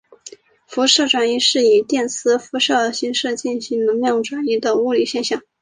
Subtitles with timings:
[0.67, 5.43] 辐射转移是以电磁辐射形式进行能量转移的物理现象。